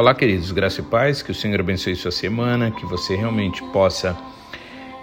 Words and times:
Olá, 0.00 0.14
queridos, 0.14 0.50
graça 0.50 0.80
e 0.80 0.84
paz, 0.84 1.20
que 1.20 1.30
o 1.30 1.34
Senhor 1.34 1.60
abençoe 1.60 1.94
sua 1.94 2.10
semana, 2.10 2.70
que 2.70 2.86
você 2.86 3.14
realmente 3.14 3.62
possa 3.64 4.16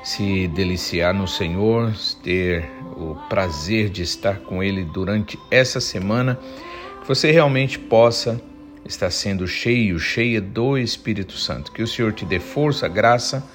se 0.04 0.48
deliciar 0.48 1.14
no 1.14 1.28
Senhor, 1.28 1.94
ter 2.24 2.68
o 2.96 3.14
prazer 3.30 3.90
de 3.90 4.02
estar 4.02 4.40
com 4.40 4.64
Ele 4.64 4.84
durante 4.84 5.38
essa 5.52 5.80
semana, 5.80 6.40
que 7.00 7.08
você 7.08 7.30
realmente 7.30 7.78
possa 7.78 8.42
estar 8.86 9.12
sendo 9.12 9.48
cheio, 9.48 10.00
cheia 10.00 10.42
do 10.42 10.76
Espírito 10.76 11.34
Santo, 11.34 11.72
que 11.72 11.84
o 11.84 11.88
Senhor 11.88 12.12
te 12.12 12.26
dê 12.26 12.40
força, 12.40 12.88
graça 12.88 13.48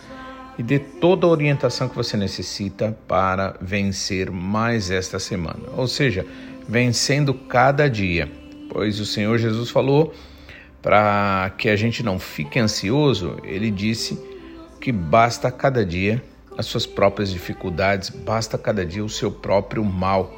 e 0.56 0.62
dê 0.62 0.78
toda 0.78 1.26
a 1.26 1.30
orientação 1.30 1.88
que 1.88 1.96
você 1.96 2.16
necessita 2.16 2.96
para 3.08 3.56
vencer 3.60 4.30
mais 4.30 4.92
esta 4.92 5.18
semana, 5.18 5.70
ou 5.76 5.88
seja, 5.88 6.24
vencendo 6.68 7.34
cada 7.34 7.90
dia, 7.90 8.30
pois 8.70 9.00
o 9.00 9.04
Senhor 9.04 9.38
Jesus 9.38 9.70
falou 9.70 10.14
para 10.82 11.52
que 11.56 11.68
a 11.68 11.76
gente 11.76 12.02
não 12.02 12.18
fique 12.18 12.58
ansioso, 12.58 13.36
ele 13.44 13.70
disse 13.70 14.20
que 14.80 14.90
basta 14.90 15.50
cada 15.50 15.86
dia 15.86 16.22
as 16.58 16.66
suas 16.66 16.84
próprias 16.84 17.30
dificuldades, 17.30 18.10
basta 18.10 18.58
cada 18.58 18.84
dia 18.84 19.04
o 19.04 19.08
seu 19.08 19.30
próprio 19.30 19.84
mal. 19.84 20.36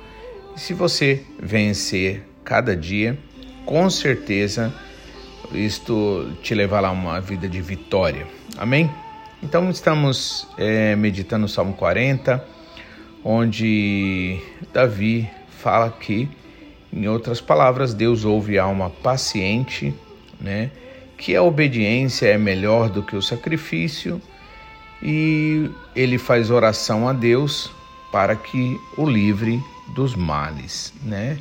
E 0.55 0.61
se 0.61 0.75
você 0.75 1.25
vencer 1.41 2.23
cada 2.45 2.77
dia, 2.77 3.19
com 3.65 3.89
certeza 3.89 4.73
isto 5.53 6.31
te 6.43 6.55
levará 6.55 6.89
a 6.89 6.93
uma 6.93 7.21
vida 7.21 7.49
de 7.49 7.61
vitória. 7.61 8.27
Amém? 8.57 8.91
Então 9.43 9.71
estamos 9.71 10.47
é, 10.57 10.95
meditando 10.95 11.47
o 11.47 11.49
Salmo 11.49 11.75
40, 11.75 12.45
onde 13.25 14.39
Davi 14.73 15.29
fala 15.49 15.91
que, 15.91 16.29
em 16.93 17.09
outras 17.09 17.41
palavras, 17.41 17.95
Deus 17.95 18.25
ouve 18.25 18.59
a 18.59 18.65
alma 18.65 18.91
paciente 18.91 19.95
né? 20.45 20.71
Que 21.17 21.35
a 21.35 21.43
obediência 21.43 22.27
é 22.27 22.39
melhor 22.39 22.91
do 22.91 23.03
que 23.03 23.17
o 23.17 23.23
sacrifício 23.23 24.21
e 25.03 25.71
ele 25.97 26.19
faz 26.19 26.51
oração 26.51 27.09
a 27.09 27.13
Deus 27.13 27.71
para 28.13 28.37
que 28.37 28.79
o 28.97 29.09
livre 29.09 29.61
dos 29.95 30.15
males, 30.15 30.93
né? 31.03 31.39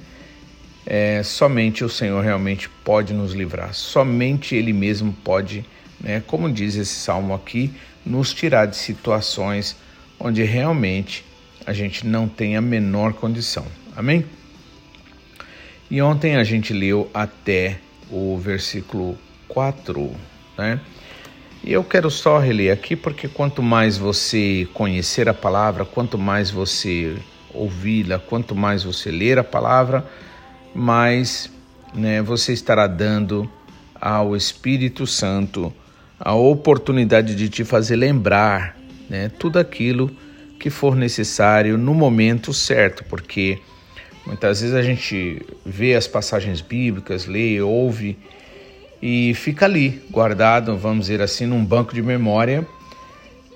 É, 0.86 1.24
somente 1.24 1.84
o 1.84 1.90
Senhor 1.90 2.22
realmente 2.22 2.68
pode 2.84 3.14
nos 3.14 3.32
livrar, 3.34 3.74
somente 3.74 4.54
Ele 4.54 4.74
mesmo 4.74 5.14
pode, 5.24 5.66
né, 6.02 6.22
como 6.28 6.52
diz 6.52 6.76
esse 6.76 6.94
salmo 6.94 7.34
aqui, 7.34 7.72
nos 8.06 8.34
tirar 8.34 8.66
de 8.66 8.76
situações 8.76 9.78
onde 10.20 10.44
realmente 10.44 11.24
a 11.66 11.72
gente 11.72 12.06
não 12.06 12.28
tem 12.28 12.58
a 12.58 12.62
menor 12.62 13.14
condição. 13.14 13.66
Amém? 13.96 14.26
E 15.90 16.02
ontem 16.02 16.36
a 16.36 16.44
gente 16.44 16.74
leu 16.74 17.10
até 17.14 17.78
o 18.14 18.38
versículo 18.38 19.18
4, 19.48 20.12
né? 20.56 20.80
E 21.64 21.74
eu 21.74 21.84
quero 21.84 22.12
só 22.12 22.38
reler 22.38 22.72
aqui 22.72 22.96
porque 22.96 23.28
quanto 23.28 23.64
mais 23.64 23.98
você 23.98 24.68
conhecer 24.74 25.28
a 25.28 25.34
palavra, 25.34 25.84
quanto 25.84 26.18
mais 26.18 26.52
você 26.52 27.16
ouvi-la, 27.54 28.20
quanto 28.20 28.54
mais 28.54 28.84
você 28.84 29.10
ler 29.10 29.40
a 29.40 29.44
palavra, 29.44 30.06
mais 30.76 31.50
né, 31.94 32.22
você 32.22 32.54
estará 32.54 32.86
dando 32.86 33.50
ao 33.96 34.36
Espírito 34.36 35.08
Santo 35.08 35.74
a 36.20 36.34
oportunidade 36.34 37.36
de 37.36 37.50
te 37.50 37.64
fazer 37.64 37.96
lembrar 37.96 38.78
né, 39.10 39.30
tudo 39.40 39.58
aquilo 39.58 40.12
que 40.60 40.70
for 40.70 40.96
necessário 40.96 41.78
no 41.78 41.94
momento 41.94 42.54
certo, 42.54 43.04
porque 43.06 43.60
Muitas 44.26 44.62
vezes 44.62 44.76
a 44.76 44.82
gente 44.82 45.42
vê 45.66 45.96
as 45.96 46.08
passagens 46.08 46.62
bíblicas, 46.62 47.26
lê, 47.26 47.60
ouve 47.62 48.18
e 49.02 49.34
fica 49.36 49.66
ali, 49.66 50.02
guardado, 50.10 50.78
vamos 50.78 51.08
dizer 51.08 51.22
assim, 51.22 51.46
num 51.46 51.64
banco 51.64 51.94
de 51.94 52.02
memória. 52.02 52.66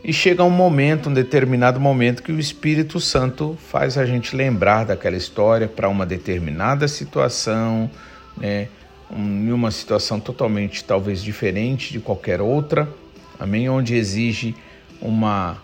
E 0.03 0.11
chega 0.11 0.43
um 0.43 0.49
momento, 0.49 1.09
um 1.09 1.13
determinado 1.13 1.79
momento, 1.79 2.21
que 2.21 2.31
o 2.31 2.39
Espírito 2.39 2.99
Santo 2.99 3.57
faz 3.69 3.97
a 3.97 4.05
gente 4.05 4.35
lembrar 4.35 4.85
daquela 4.85 5.15
história 5.15 5.67
para 5.67 5.87
uma 5.87 6.05
determinada 6.05 6.87
situação, 6.87 7.89
né? 8.35 8.67
em 9.09 9.51
uma 9.51 9.71
situação 9.71 10.19
totalmente 10.19 10.83
talvez 10.83 11.23
diferente 11.23 11.93
de 11.93 11.99
qualquer 11.99 12.41
outra, 12.41 12.87
amém? 13.39 13.69
Onde 13.69 13.95
exige 13.95 14.53
uma 15.01 15.57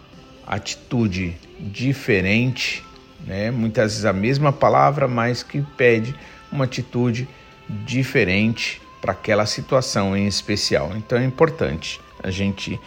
atitude 0.47 1.35
diferente 1.59 2.83
né? 3.25 3.51
Muitas 3.51 3.91
vezes 3.91 4.05
a 4.05 4.13
mesma 4.13 4.51
palavra, 4.51 5.07
mas 5.07 5.43
que 5.43 5.61
pede 5.77 6.15
uma 6.51 6.65
atitude 6.65 7.27
diferente 7.67 8.81
para 9.01 9.11
aquela 9.11 9.45
situação 9.45 10.15
em 10.15 10.27
especial. 10.27 10.91
Então 10.95 11.17
é 11.17 11.25
importante 11.25 11.99
a 12.23 12.31
gente, 12.31 12.79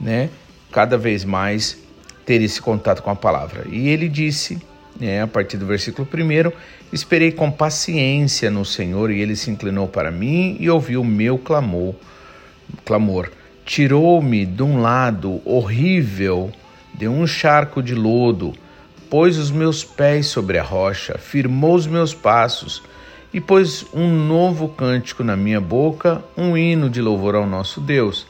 né, 0.00 0.28
cada 0.72 0.98
vez 0.98 1.24
mais 1.24 1.78
ter 2.26 2.42
esse 2.42 2.60
contato 2.60 3.02
com 3.02 3.10
a 3.10 3.16
palavra. 3.16 3.66
E 3.68 3.88
ele 3.88 4.08
disse, 4.08 4.60
né, 4.98 5.22
a 5.22 5.26
partir 5.26 5.56
do 5.56 5.66
versículo 5.66 6.08
1, 6.12 6.52
esperei 6.92 7.30
com 7.30 7.50
paciência 7.50 8.50
no 8.50 8.64
Senhor 8.64 9.10
e 9.10 9.20
ele 9.20 9.36
se 9.36 9.50
inclinou 9.50 9.86
para 9.86 10.10
mim 10.10 10.56
e 10.58 10.68
ouviu 10.68 11.02
o 11.02 11.04
meu 11.04 11.38
clamor. 11.38 11.94
clamor. 12.84 13.30
Tirou-me 13.64 14.44
de 14.44 14.62
um 14.62 14.80
lado 14.80 15.40
horrível, 15.44 16.50
de 16.92 17.06
um 17.06 17.26
charco 17.26 17.80
de 17.80 17.94
lodo, 17.94 18.52
pôs 19.10 19.36
os 19.36 19.50
meus 19.50 19.82
pés 19.82 20.28
sobre 20.28 20.56
a 20.56 20.62
rocha, 20.62 21.18
firmou 21.18 21.74
os 21.74 21.86
meus 21.86 22.14
passos 22.14 22.80
e 23.34 23.40
pôs 23.40 23.84
um 23.92 24.08
novo 24.08 24.68
cântico 24.68 25.24
na 25.24 25.36
minha 25.36 25.60
boca, 25.60 26.24
um 26.36 26.56
hino 26.56 26.88
de 26.88 27.02
louvor 27.02 27.34
ao 27.34 27.44
nosso 27.44 27.80
Deus. 27.80 28.24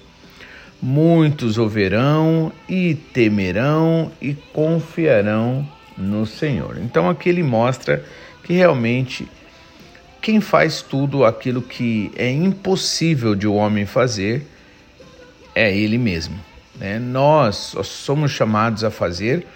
Muitos 0.82 1.58
ouvirão 1.58 2.50
e 2.66 2.94
temerão 2.94 4.10
e 4.20 4.32
confiarão 4.34 5.68
no 5.96 6.24
Senhor. 6.24 6.78
Então 6.78 7.10
aqui 7.10 7.28
ele 7.28 7.42
mostra 7.42 8.02
que 8.42 8.54
realmente 8.54 9.28
quem 10.22 10.40
faz 10.40 10.80
tudo 10.80 11.26
aquilo 11.26 11.60
que 11.60 12.10
é 12.16 12.30
impossível 12.30 13.34
de 13.34 13.46
o 13.46 13.52
um 13.52 13.56
homem 13.56 13.84
fazer 13.84 14.46
é 15.54 15.74
ele 15.74 15.98
mesmo. 15.98 16.40
Né? 16.78 16.98
Nós 16.98 17.74
somos 17.84 18.30
chamados 18.30 18.82
a 18.82 18.90
fazer 18.90 19.46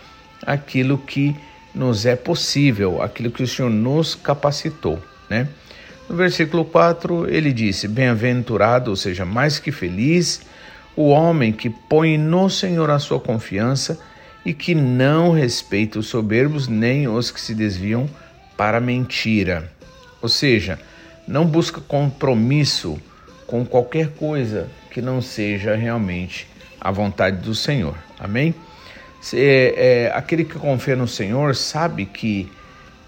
aquilo 0.46 0.98
que 0.98 1.34
nos 1.74 2.06
é 2.06 2.14
possível, 2.14 3.02
aquilo 3.02 3.30
que 3.30 3.42
o 3.42 3.48
Senhor 3.48 3.70
nos 3.70 4.14
capacitou, 4.14 5.02
né? 5.28 5.48
No 6.08 6.16
versículo 6.16 6.64
4, 6.64 7.28
ele 7.28 7.52
disse: 7.52 7.88
Bem-aventurado, 7.88 8.90
ou 8.90 8.96
seja, 8.96 9.24
mais 9.24 9.58
que 9.58 9.72
feliz, 9.72 10.42
o 10.94 11.08
homem 11.08 11.52
que 11.52 11.70
põe 11.70 12.18
no 12.18 12.48
Senhor 12.50 12.90
a 12.90 12.98
sua 12.98 13.18
confiança 13.18 13.98
e 14.44 14.52
que 14.52 14.74
não 14.74 15.32
respeita 15.32 15.98
os 15.98 16.06
soberbos 16.06 16.68
nem 16.68 17.08
os 17.08 17.30
que 17.30 17.40
se 17.40 17.54
desviam 17.54 18.08
para 18.56 18.80
mentira. 18.80 19.72
Ou 20.20 20.28
seja, 20.28 20.78
não 21.26 21.46
busca 21.46 21.80
compromisso 21.80 23.00
com 23.46 23.64
qualquer 23.64 24.10
coisa 24.10 24.68
que 24.90 25.00
não 25.00 25.20
seja 25.20 25.74
realmente 25.74 26.46
a 26.80 26.90
vontade 26.90 27.38
do 27.38 27.54
Senhor. 27.54 27.96
Amém? 28.18 28.54
É, 29.32 30.12
aquele 30.14 30.44
que 30.44 30.58
confia 30.58 30.96
no 30.96 31.08
Senhor 31.08 31.54
sabe 31.54 32.04
que 32.04 32.50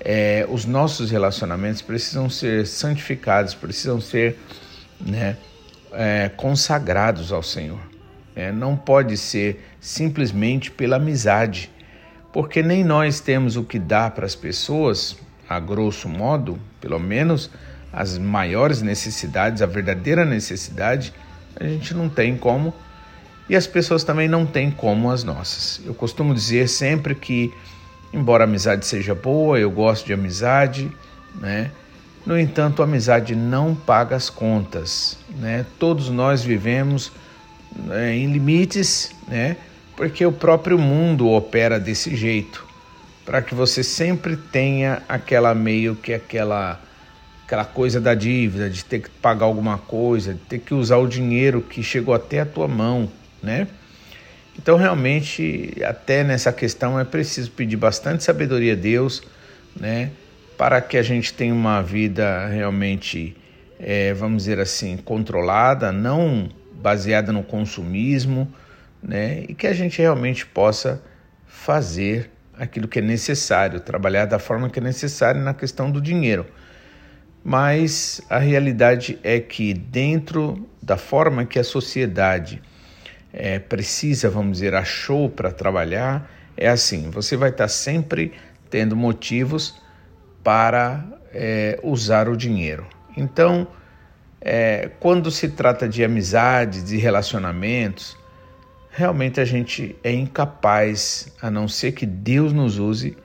é, 0.00 0.46
os 0.48 0.64
nossos 0.64 1.10
relacionamentos 1.10 1.82
precisam 1.82 2.30
ser 2.30 2.66
santificados, 2.66 3.54
precisam 3.54 4.00
ser 4.00 4.38
né, 5.00 5.36
é, 5.92 6.30
consagrados 6.36 7.32
ao 7.32 7.42
Senhor. 7.42 7.80
É, 8.34 8.52
não 8.52 8.76
pode 8.76 9.16
ser 9.16 9.64
simplesmente 9.80 10.70
pela 10.70 10.96
amizade, 10.96 11.70
porque 12.32 12.62
nem 12.62 12.84
nós 12.84 13.18
temos 13.20 13.56
o 13.56 13.64
que 13.64 13.78
dar 13.78 14.10
para 14.12 14.26
as 14.26 14.34
pessoas, 14.34 15.16
a 15.48 15.58
grosso 15.58 16.08
modo, 16.08 16.58
pelo 16.80 16.98
menos 16.98 17.50
as 17.92 18.18
maiores 18.18 18.82
necessidades, 18.82 19.62
a 19.62 19.66
verdadeira 19.66 20.24
necessidade, 20.24 21.12
a 21.58 21.64
gente 21.64 21.94
não 21.94 22.08
tem 22.08 22.36
como 22.36 22.74
e 23.48 23.54
as 23.54 23.66
pessoas 23.66 24.02
também 24.02 24.28
não 24.28 24.44
têm 24.44 24.70
como 24.70 25.10
as 25.10 25.22
nossas. 25.22 25.80
Eu 25.84 25.94
costumo 25.94 26.34
dizer 26.34 26.68
sempre 26.68 27.14
que, 27.14 27.52
embora 28.12 28.44
a 28.44 28.46
amizade 28.46 28.84
seja 28.86 29.14
boa, 29.14 29.58
eu 29.58 29.70
gosto 29.70 30.06
de 30.06 30.12
amizade, 30.12 30.90
né? 31.40 31.70
No 32.24 32.38
entanto, 32.38 32.82
a 32.82 32.84
amizade 32.84 33.36
não 33.36 33.72
paga 33.72 34.16
as 34.16 34.28
contas, 34.28 35.16
né? 35.38 35.64
Todos 35.78 36.10
nós 36.10 36.42
vivemos 36.42 37.12
né, 37.74 38.16
em 38.16 38.32
limites, 38.32 39.12
né? 39.28 39.56
Porque 39.96 40.26
o 40.26 40.32
próprio 40.32 40.76
mundo 40.76 41.28
opera 41.28 41.78
desse 41.78 42.16
jeito, 42.16 42.66
para 43.24 43.40
que 43.40 43.54
você 43.54 43.82
sempre 43.82 44.36
tenha 44.36 45.02
aquela 45.08 45.54
meio 45.54 45.94
que 45.94 46.12
aquela 46.12 46.80
aquela 47.44 47.64
coisa 47.64 48.00
da 48.00 48.12
dívida, 48.12 48.68
de 48.68 48.84
ter 48.84 49.02
que 49.02 49.08
pagar 49.08 49.46
alguma 49.46 49.78
coisa, 49.78 50.34
de 50.34 50.40
ter 50.40 50.58
que 50.58 50.74
usar 50.74 50.96
o 50.96 51.06
dinheiro 51.06 51.62
que 51.62 51.80
chegou 51.80 52.12
até 52.12 52.40
a 52.40 52.46
tua 52.46 52.66
mão, 52.66 53.08
né? 53.42 53.68
Então, 54.58 54.76
realmente, 54.76 55.74
até 55.84 56.24
nessa 56.24 56.52
questão 56.52 56.98
é 56.98 57.04
preciso 57.04 57.50
pedir 57.50 57.76
bastante 57.76 58.24
sabedoria 58.24 58.72
a 58.72 58.76
Deus, 58.76 59.22
né? 59.78 60.10
Para 60.56 60.80
que 60.80 60.96
a 60.96 61.02
gente 61.02 61.34
tenha 61.34 61.52
uma 61.52 61.82
vida 61.82 62.46
realmente 62.48 63.36
é, 63.78 64.14
vamos 64.14 64.44
dizer 64.44 64.58
assim, 64.58 64.96
controlada, 64.96 65.92
não 65.92 66.48
baseada 66.74 67.32
no 67.32 67.42
consumismo, 67.42 68.52
né? 69.02 69.44
E 69.48 69.54
que 69.54 69.66
a 69.66 69.72
gente 69.72 69.98
realmente 70.00 70.46
possa 70.46 71.02
fazer 71.46 72.30
aquilo 72.58 72.88
que 72.88 72.98
é 72.98 73.02
necessário, 73.02 73.80
trabalhar 73.80 74.24
da 74.24 74.38
forma 74.38 74.70
que 74.70 74.78
é 74.78 74.82
necessário 74.82 75.40
na 75.40 75.52
questão 75.52 75.90
do 75.90 76.00
dinheiro. 76.00 76.46
Mas 77.44 78.20
a 78.28 78.38
realidade 78.38 79.18
é 79.22 79.38
que 79.38 79.72
dentro 79.72 80.68
da 80.82 80.96
forma 80.96 81.44
que 81.44 81.58
a 81.58 81.64
sociedade 81.64 82.60
é, 83.36 83.58
precisa, 83.58 84.30
vamos 84.30 84.52
dizer, 84.54 84.74
achou 84.74 85.28
para 85.28 85.52
trabalhar, 85.52 86.30
é 86.56 86.68
assim: 86.68 87.10
você 87.10 87.36
vai 87.36 87.50
estar 87.50 87.68
sempre 87.68 88.32
tendo 88.70 88.96
motivos 88.96 89.78
para 90.42 91.04
é, 91.32 91.78
usar 91.82 92.28
o 92.28 92.36
dinheiro. 92.36 92.86
Então, 93.14 93.68
é, 94.40 94.90
quando 94.98 95.30
se 95.30 95.50
trata 95.50 95.86
de 95.86 96.02
amizades, 96.02 96.82
de 96.82 96.96
relacionamentos, 96.96 98.16
realmente 98.90 99.38
a 99.38 99.44
gente 99.44 99.94
é 100.02 100.12
incapaz, 100.12 101.28
a 101.40 101.50
não 101.50 101.68
ser 101.68 101.92
que 101.92 102.06
Deus 102.06 102.52
nos 102.54 102.78
use 102.78 103.16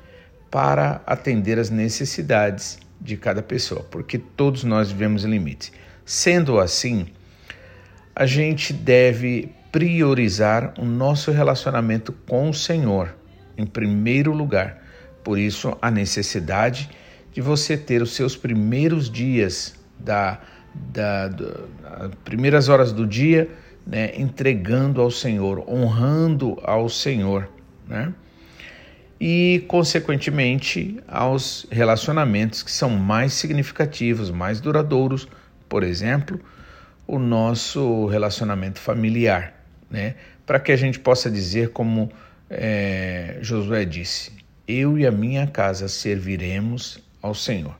para 0.49 1.01
atender 1.05 1.57
as 1.57 1.69
necessidades 1.69 2.77
de 2.99 3.15
cada 3.15 3.41
pessoa, 3.41 3.85
porque 3.89 4.17
todos 4.17 4.65
nós 4.65 4.91
vivemos 4.91 5.23
limites. 5.23 5.71
Sendo 6.05 6.59
assim, 6.59 7.07
a 8.13 8.25
gente 8.25 8.73
deve 8.73 9.55
priorizar 9.71 10.73
o 10.77 10.85
nosso 10.85 11.31
relacionamento 11.31 12.11
com 12.27 12.49
o 12.49 12.53
Senhor 12.53 13.15
em 13.57 13.65
primeiro 13.65 14.33
lugar. 14.33 14.81
Por 15.23 15.37
isso, 15.37 15.77
a 15.81 15.89
necessidade 15.89 16.89
de 17.31 17.41
você 17.41 17.77
ter 17.77 18.01
os 18.01 18.13
seus 18.13 18.35
primeiros 18.35 19.09
dias 19.09 19.75
da, 19.99 20.39
da, 20.73 21.27
da 21.27 22.09
primeiras 22.25 22.69
horas 22.69 22.91
do 22.91 23.05
dia, 23.05 23.49
né, 23.85 24.11
entregando 24.17 25.01
ao 25.01 25.09
Senhor, 25.09 25.63
honrando 25.69 26.59
ao 26.63 26.89
Senhor, 26.89 27.49
né? 27.87 28.13
E, 29.23 29.63
consequentemente, 29.67 30.99
aos 31.07 31.67
relacionamentos 31.69 32.63
que 32.63 32.71
são 32.71 32.89
mais 32.89 33.33
significativos, 33.33 34.31
mais 34.31 34.59
duradouros, 34.59 35.27
por 35.69 35.83
exemplo, 35.83 36.39
o 37.05 37.19
nosso 37.19 38.07
relacionamento 38.07 38.79
familiar, 38.79 39.60
né? 39.91 40.15
Para 40.45 40.59
que 40.59 40.71
a 40.71 40.75
gente 40.75 40.99
possa 40.99 41.29
dizer, 41.29 41.69
como 41.69 42.09
é, 42.49 43.37
Josué 43.41 43.85
disse: 43.85 44.31
Eu 44.67 44.97
e 44.97 45.05
a 45.05 45.11
minha 45.11 45.45
casa 45.45 45.87
serviremos 45.87 46.99
ao 47.21 47.35
Senhor. 47.35 47.77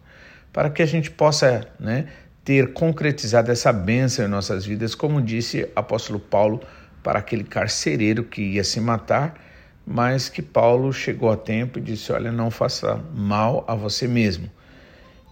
Para 0.54 0.70
que 0.70 0.82
a 0.82 0.86
gente 0.86 1.10
possa 1.10 1.68
né, 1.80 2.08
ter 2.44 2.74
concretizado 2.74 3.52
essa 3.52 3.72
bênção 3.72 4.26
em 4.26 4.28
nossas 4.28 4.66
vidas, 4.66 4.94
como 4.94 5.22
disse 5.22 5.64
o 5.64 5.70
apóstolo 5.76 6.20
Paulo 6.20 6.62
para 7.02 7.20
aquele 7.20 7.44
carcereiro 7.44 8.24
que 8.24 8.42
ia 8.42 8.64
se 8.64 8.80
matar, 8.80 9.40
mas 9.86 10.30
que 10.30 10.42
Paulo 10.42 10.94
chegou 10.94 11.32
a 11.32 11.38
tempo 11.38 11.80
e 11.80 11.82
disse: 11.82 12.12
Olha, 12.12 12.32
não 12.32 12.52
faça 12.52 13.00
mal 13.14 13.64
a 13.68 13.76
você 13.76 14.08
mesmo. 14.08 14.50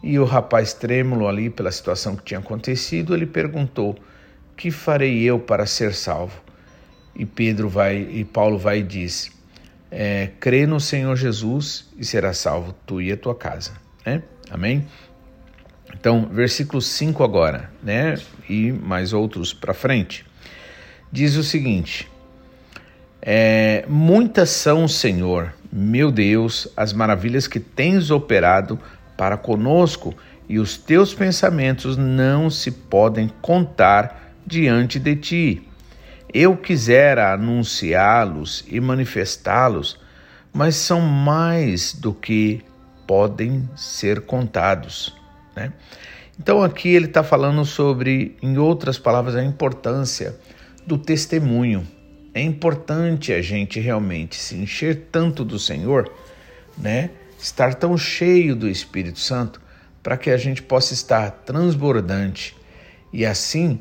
E 0.02 0.18
o 0.18 0.24
rapaz 0.24 0.74
trêmulo 0.74 1.28
ali 1.28 1.50
pela 1.50 1.72
situação 1.72 2.16
que 2.16 2.24
tinha 2.24 2.40
acontecido, 2.40 3.14
ele 3.14 3.26
perguntou: 3.26 3.98
Que 4.56 4.72
farei 4.72 5.22
eu 5.24 5.40
para 5.40 5.66
ser 5.66 5.94
salvo? 5.94 6.49
E 7.20 7.26
Pedro 7.26 7.68
vai 7.68 7.98
e 7.98 8.24
Paulo 8.24 8.58
vai 8.58 8.80
e 8.80 8.84
diz: 8.84 9.30
é, 9.92 10.30
crê 10.40 10.66
no 10.66 10.80
Senhor 10.80 11.16
Jesus 11.18 11.90
e 11.98 12.06
será 12.06 12.34
salvo 12.34 12.74
tu 12.86 13.02
e 13.02 13.12
a 13.12 13.18
tua 13.18 13.36
casa. 13.36 13.74
Né? 14.06 14.24
Amém? 14.50 14.88
Então, 15.94 16.30
versículo 16.32 16.82
5 16.82 17.22
agora, 17.22 17.70
né? 17.84 18.16
E 18.48 18.72
mais 18.72 19.12
outros 19.12 19.54
para 19.54 19.74
frente. 19.74 20.26
Diz 21.12 21.36
o 21.36 21.44
seguinte: 21.44 22.10
é, 23.22 23.84
Muitas 23.90 24.50
são, 24.52 24.88
Senhor, 24.88 25.54
meu 25.70 26.12
Deus, 26.12 26.70
as 26.78 26.94
maravilhas 26.94 27.48
que 27.48 27.60
tens 27.60 28.12
operado 28.12 28.80
para 29.18 29.36
conosco, 29.36 30.16
e 30.48 30.58
os 30.58 30.78
teus 30.78 31.14
pensamentos 31.14 31.98
não 31.98 32.50
se 32.50 32.72
podem 32.72 33.30
contar 33.42 34.34
diante 34.48 34.98
de 34.98 35.16
ti. 35.18 35.69
Eu 36.34 36.56
quisera 36.56 37.34
anunciá-los 37.34 38.64
e 38.68 38.80
manifestá-los, 38.80 40.00
mas 40.54 40.76
são 40.76 41.02
mais 41.02 41.94
do 41.94 42.14
que 42.14 42.62
podem 43.08 43.68
ser 43.76 44.22
contados. 44.22 45.16
Né? 45.56 45.74
Então 46.40 46.64
aqui 46.64 46.90
ele 46.90 47.08
está 47.08 47.24
falando 47.24 47.66
sobre, 47.66 48.38
em 48.42 48.58
outras 48.58 49.00
palavras, 49.00 49.36
a 49.36 49.44
importância 49.44 50.38
do 50.86 50.98
testemunho. 50.98 51.86
É 52.34 52.42
importante 52.42 53.34
a 53.34 53.42
gente 53.42 53.80
realmente 53.80 54.36
se 54.36 54.56
encher 54.56 55.08
tanto 55.12 55.44
do 55.44 55.58
Senhor, 55.58 56.12
né? 56.78 57.10
Estar 57.40 57.74
tão 57.74 57.98
cheio 57.98 58.56
do 58.56 58.70
Espírito 58.70 59.20
Santo 59.20 59.60
para 60.04 60.16
que 60.16 60.30
a 60.30 60.38
gente 60.38 60.62
possa 60.62 60.94
estar 60.94 61.32
transbordante 61.32 62.56
e 63.12 63.26
assim 63.26 63.80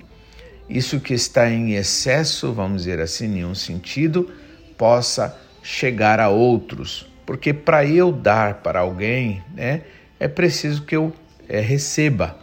isso 0.68 1.00
que 1.00 1.14
está 1.14 1.48
em 1.50 1.74
excesso, 1.74 2.52
vamos 2.52 2.82
dizer 2.82 3.00
assim, 3.00 3.38
em 3.38 3.44
um 3.44 3.54
sentido, 3.54 4.30
possa 4.76 5.36
chegar 5.62 6.20
a 6.20 6.28
outros. 6.28 7.06
Porque 7.24 7.52
para 7.52 7.84
eu 7.84 8.12
dar 8.12 8.54
para 8.54 8.80
alguém, 8.80 9.42
né, 9.54 9.82
é 10.20 10.28
preciso 10.28 10.82
que 10.82 10.96
eu 10.96 11.12
é, 11.48 11.60
receba. 11.60 12.36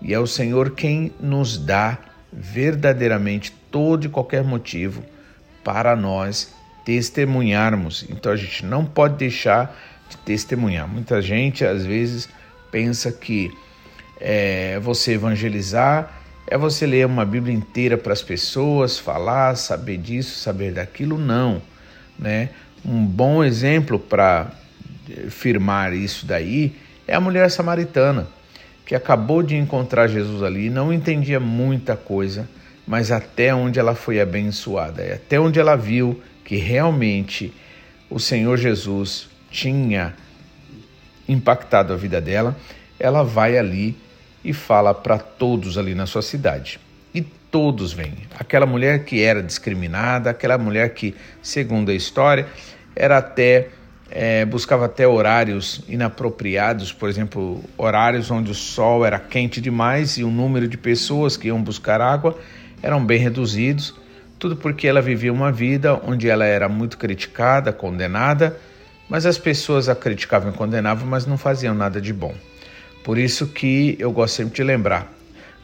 E 0.00 0.12
é 0.14 0.18
o 0.18 0.26
Senhor 0.26 0.72
quem 0.72 1.12
nos 1.20 1.58
dá 1.58 1.98
verdadeiramente 2.32 3.52
todo 3.70 4.06
e 4.06 4.08
qualquer 4.08 4.44
motivo 4.44 5.02
para 5.64 5.96
nós 5.96 6.54
testemunharmos. 6.84 8.06
Então 8.08 8.32
a 8.32 8.36
gente 8.36 8.64
não 8.64 8.84
pode 8.84 9.16
deixar 9.16 9.76
de 10.08 10.16
testemunhar. 10.18 10.88
Muita 10.88 11.20
gente 11.20 11.64
às 11.64 11.84
vezes 11.84 12.28
pensa 12.70 13.12
que 13.12 13.50
é, 14.20 14.78
você 14.80 15.12
evangelizar 15.12 16.17
é 16.50 16.56
você 16.56 16.86
ler 16.86 17.06
uma 17.06 17.24
Bíblia 17.24 17.54
inteira 17.54 17.96
para 17.96 18.12
as 18.12 18.22
pessoas, 18.22 18.98
falar, 18.98 19.54
saber 19.56 19.98
disso, 19.98 20.38
saber 20.38 20.72
daquilo. 20.72 21.18
Não, 21.18 21.60
né? 22.18 22.50
Um 22.84 23.04
bom 23.04 23.44
exemplo 23.44 23.98
para 23.98 24.50
firmar 25.28 25.92
isso 25.92 26.26
daí 26.26 26.74
é 27.06 27.14
a 27.14 27.20
mulher 27.20 27.50
samaritana 27.50 28.26
que 28.84 28.94
acabou 28.94 29.42
de 29.42 29.54
encontrar 29.54 30.08
Jesus 30.08 30.42
ali, 30.42 30.70
não 30.70 30.90
entendia 30.90 31.38
muita 31.38 31.94
coisa, 31.94 32.48
mas 32.86 33.12
até 33.12 33.54
onde 33.54 33.78
ela 33.78 33.94
foi 33.94 34.18
abençoada, 34.18 35.02
é 35.02 35.14
até 35.14 35.38
onde 35.38 35.60
ela 35.60 35.76
viu 35.76 36.22
que 36.42 36.56
realmente 36.56 37.52
o 38.08 38.18
Senhor 38.18 38.56
Jesus 38.56 39.28
tinha 39.50 40.14
impactado 41.28 41.92
a 41.92 41.96
vida 41.96 42.18
dela, 42.18 42.56
ela 42.98 43.22
vai 43.22 43.58
ali 43.58 43.94
e 44.48 44.52
fala 44.54 44.94
para 44.94 45.18
todos 45.18 45.76
ali 45.76 45.94
na 45.94 46.06
sua 46.06 46.22
cidade. 46.22 46.80
E 47.12 47.20
todos 47.20 47.92
vêm. 47.92 48.14
Aquela 48.38 48.64
mulher 48.64 49.04
que 49.04 49.22
era 49.22 49.42
discriminada, 49.42 50.30
aquela 50.30 50.56
mulher 50.56 50.94
que, 50.94 51.14
segundo 51.42 51.90
a 51.90 51.94
história, 51.94 52.46
era 52.96 53.18
até 53.18 53.68
é, 54.10 54.46
buscava 54.46 54.86
até 54.86 55.06
horários 55.06 55.82
inapropriados, 55.86 56.90
por 56.90 57.10
exemplo, 57.10 57.62
horários 57.76 58.30
onde 58.30 58.50
o 58.50 58.54
sol 58.54 59.04
era 59.04 59.18
quente 59.18 59.60
demais 59.60 60.16
e 60.16 60.24
o 60.24 60.30
número 60.30 60.66
de 60.66 60.78
pessoas 60.78 61.36
que 61.36 61.48
iam 61.48 61.62
buscar 61.62 62.00
água 62.00 62.38
eram 62.82 63.04
bem 63.04 63.18
reduzidos, 63.18 63.94
tudo 64.38 64.56
porque 64.56 64.88
ela 64.88 65.02
vivia 65.02 65.30
uma 65.30 65.52
vida 65.52 66.00
onde 66.06 66.26
ela 66.26 66.46
era 66.46 66.70
muito 66.70 66.96
criticada, 66.96 67.70
condenada, 67.70 68.56
mas 69.10 69.26
as 69.26 69.36
pessoas 69.36 69.90
a 69.90 69.94
criticavam 69.94 70.52
e 70.52 70.54
condenavam, 70.54 71.06
mas 71.06 71.26
não 71.26 71.36
faziam 71.36 71.74
nada 71.74 72.00
de 72.00 72.14
bom. 72.14 72.34
Por 73.08 73.16
isso 73.16 73.46
que 73.46 73.96
eu 73.98 74.12
gosto 74.12 74.34
sempre 74.34 74.56
de 74.56 74.62
lembrar, 74.62 75.10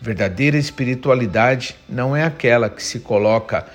verdadeira 0.01 0.57
espiritualidade 0.57 1.77
não 1.87 2.17
é 2.17 2.25
aquela 2.25 2.71
que 2.71 2.83
se 2.83 3.01
coloca 3.01 3.67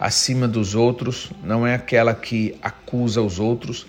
acima 0.00 0.48
dos 0.48 0.74
outros, 0.74 1.30
não 1.44 1.66
é 1.66 1.74
aquela 1.74 2.14
que 2.14 2.56
acusa 2.62 3.20
os 3.20 3.38
outros, 3.38 3.86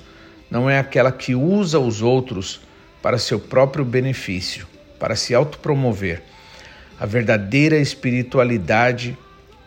não 0.51 0.69
é 0.69 0.77
aquela 0.77 1.09
que 1.09 1.35
usa 1.35 1.79
os 1.79 2.01
outros 2.01 2.59
para 3.01 3.17
seu 3.17 3.39
próprio 3.39 3.85
benefício, 3.85 4.67
para 4.99 5.15
se 5.15 5.33
autopromover. 5.33 6.21
A 6.99 7.05
verdadeira 7.05 7.77
espiritualidade 7.77 9.17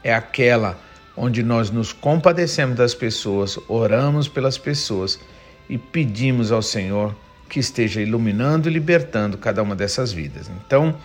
é 0.05 0.13
aquela 0.13 0.79
onde 1.17 1.43
nós 1.43 1.71
nos 1.71 1.95
compadecemos 1.95 2.77
das 2.77 2.95
pessoas, 2.95 3.59
oramos 3.71 4.29
pelas 4.29 4.59
pessoas 4.59 5.19
e 5.67 5.79
pedimos 5.79 6.53
ao 6.53 6.61
Senhor 6.61 7.17
que 7.53 7.61
esteja 7.61 8.01
iluminando 8.01 8.67
e 8.67 8.73
libertando 8.73 9.37
cada 9.37 9.63
uma 9.63 9.77
dessas 9.77 10.11
vidas. 10.11 10.51
Então, 10.65 10.97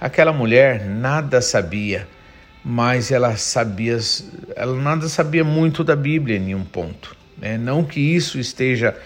aquela 0.00 0.32
mulher 0.32 0.86
nada 0.86 1.42
sabia, 1.42 2.06
mas 2.64 3.10
ela 3.10 3.36
sabia, 3.36 3.98
ela 4.54 4.80
nada 4.80 5.08
sabia 5.08 5.42
muito 5.42 5.82
da 5.82 5.96
Bíblia 5.96 6.36
em 6.36 6.40
nenhum 6.40 6.64
ponto. 6.64 7.16
Né? 7.36 7.58
Não 7.58 7.82
que 7.82 7.98
isso 7.98 8.38
esteja 8.38 8.96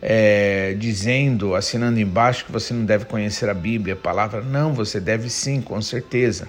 é, 0.00 0.76
dizendo, 0.78 1.56
assinando 1.56 1.98
embaixo 1.98 2.44
que 2.44 2.52
você 2.52 2.72
não 2.72 2.84
deve 2.84 3.04
conhecer 3.06 3.50
a 3.50 3.54
Bíblia, 3.54 3.94
a 3.94 3.96
palavra. 3.96 4.42
Não, 4.42 4.72
você 4.72 5.00
deve 5.00 5.28
sim, 5.28 5.60
com 5.60 5.82
certeza. 5.82 6.46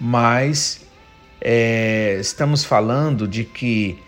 Mas 0.00 0.80
é, 1.42 2.16
estamos 2.18 2.64
falando 2.64 3.28
de 3.28 3.44
que, 3.44 3.98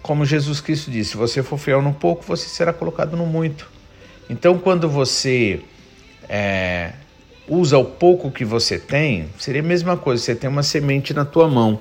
como 0.00 0.24
Jesus 0.24 0.60
Cristo 0.60 0.88
disse, 0.88 1.10
se 1.10 1.16
você 1.16 1.42
for 1.42 1.58
fiel 1.58 1.82
no 1.82 1.92
pouco, 1.92 2.22
você 2.22 2.48
será 2.48 2.72
colocado 2.72 3.16
no 3.16 3.26
muito. 3.26 3.79
Então, 4.30 4.56
quando 4.56 4.88
você 4.88 5.60
é, 6.28 6.92
usa 7.48 7.76
o 7.76 7.84
pouco 7.84 8.30
que 8.30 8.44
você 8.44 8.78
tem, 8.78 9.28
seria 9.36 9.60
a 9.60 9.64
mesma 9.64 9.96
coisa, 9.96 10.22
você 10.22 10.36
tem 10.36 10.48
uma 10.48 10.62
semente 10.62 11.12
na 11.12 11.24
tua 11.24 11.48
mão. 11.48 11.80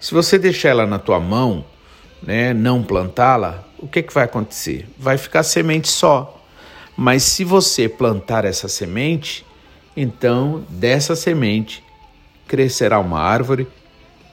Se 0.00 0.12
você 0.12 0.36
deixar 0.36 0.70
ela 0.70 0.84
na 0.84 0.98
tua 0.98 1.20
mão, 1.20 1.64
né, 2.20 2.52
não 2.52 2.82
plantá-la, 2.82 3.62
o 3.78 3.86
que, 3.86 4.02
que 4.02 4.12
vai 4.12 4.24
acontecer? 4.24 4.88
Vai 4.98 5.16
ficar 5.16 5.44
semente 5.44 5.86
só. 5.86 6.44
Mas 6.96 7.22
se 7.22 7.44
você 7.44 7.88
plantar 7.88 8.44
essa 8.44 8.66
semente, 8.66 9.46
então 9.96 10.64
dessa 10.68 11.14
semente 11.14 11.84
crescerá 12.48 12.98
uma 12.98 13.20
árvore 13.20 13.68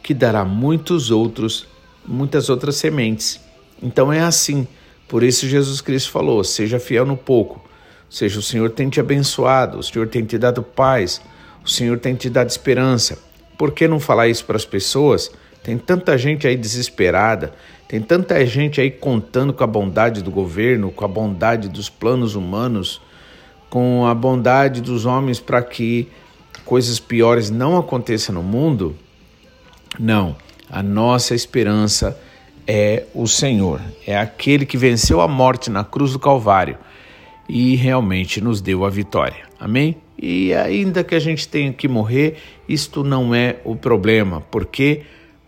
que 0.02 0.16
dará 0.16 0.44
muitos 0.44 1.12
outros, 1.12 1.68
muitas 2.04 2.50
outras 2.50 2.78
sementes. 2.78 3.40
Então 3.80 4.12
é 4.12 4.22
assim. 4.22 4.68
Por 5.14 5.22
isso 5.22 5.48
Jesus 5.48 5.80
Cristo 5.82 6.10
falou: 6.10 6.44
seja 6.44 6.80
fiel 6.80 7.06
no 7.06 7.16
pouco 7.16 7.62
seja, 8.14 8.38
o 8.38 8.44
Senhor 8.44 8.70
tem 8.70 8.90
te 8.90 9.00
abençoado, 9.00 9.80
o 9.80 9.84
Senhor 9.84 10.08
tem 10.08 10.24
te 10.24 10.38
dado 10.38 10.62
paz, 10.62 11.20
o 11.66 11.70
Senhor 11.70 11.98
tem 11.98 12.14
te 12.14 12.30
dado 12.30 12.48
esperança. 12.48 13.18
Por 13.58 13.72
que 13.72 13.88
não 13.88 14.00
falar 14.00 14.28
isso 14.28 14.46
para 14.46 14.56
as 14.56 14.66
pessoas? 14.66 15.32
Tem 15.64 15.80
tanta 15.80 16.16
gente 16.16 16.46
aí 16.46 16.56
desesperada, 16.56 17.54
tem 17.88 18.00
tanta 18.00 18.46
gente 18.46 18.80
aí 18.80 18.92
contando 18.92 19.52
com 19.52 19.64
a 19.64 19.68
bondade 19.68 20.22
do 20.22 20.30
governo, 20.30 20.92
com 20.92 21.04
a 21.04 21.08
bondade 21.08 21.68
dos 21.68 21.90
planos 21.90 22.36
humanos, 22.36 23.02
com 23.68 24.06
a 24.06 24.14
bondade 24.14 24.80
dos 24.80 25.08
homens 25.08 25.40
para 25.40 25.64
que 25.64 26.08
coisas 26.64 27.00
piores 27.00 27.50
não 27.50 27.80
aconteçam 27.80 28.36
no 28.36 28.44
mundo. 28.44 28.96
Não, 30.00 30.36
a 30.70 30.84
nossa 30.84 31.34
esperança 31.34 32.16
é 32.30 32.33
o 33.14 33.28
Senhor, 33.28 33.82
é 34.06 34.18
aquele 34.18 34.66
que 34.66 34.78
venceu 34.78 35.22
a 35.22 35.28
morte 35.28 35.70
na 35.70 35.84
cruz 35.84 36.14
do 36.14 36.20
Calvário 36.20 36.78
e 37.48 37.76
realmente 37.76 38.42
nos 38.42 38.62
deu 38.62 38.86
a 38.86 38.90
vitória. 38.90 39.44
Amém? 39.60 39.98
E 40.18 40.54
ainda 40.54 41.04
que 41.04 41.16
a 41.16 41.20
gente 41.20 41.48
tenha 41.48 41.74
que 41.74 41.88
morrer, 41.88 42.38
isto 42.68 43.04
não 43.04 43.36
é 43.36 43.58
o 43.66 43.76
problema. 43.76 44.42
Por 44.42 44.66
quê? 44.66 45.02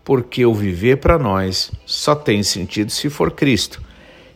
Porque 0.04 0.44
o 0.44 0.54
viver 0.54 0.98
para 0.98 1.18
nós 1.18 1.72
só 1.84 2.14
tem 2.14 2.42
sentido 2.42 2.90
se 2.90 3.08
for 3.08 3.30
Cristo. 3.30 3.82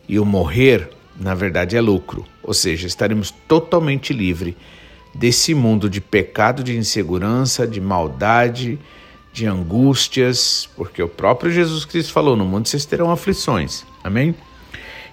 E 0.07 0.19
o 0.19 0.25
morrer, 0.25 0.89
na 1.19 1.35
verdade, 1.35 1.77
é 1.77 1.81
lucro. 1.81 2.25
Ou 2.43 2.53
seja, 2.53 2.87
estaremos 2.87 3.31
totalmente 3.47 4.13
livres 4.13 4.55
desse 5.13 5.53
mundo 5.53 5.89
de 5.89 6.01
pecado, 6.01 6.63
de 6.63 6.75
insegurança, 6.75 7.67
de 7.67 7.79
maldade, 7.79 8.79
de 9.33 9.45
angústias, 9.45 10.69
porque 10.75 11.01
o 11.01 11.07
próprio 11.07 11.51
Jesus 11.51 11.85
Cristo 11.85 12.11
falou: 12.11 12.35
no 12.35 12.45
mundo 12.45 12.67
vocês 12.67 12.85
terão 12.85 13.11
aflições. 13.11 13.85
Amém? 14.03 14.35